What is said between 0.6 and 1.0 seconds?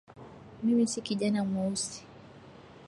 Mimi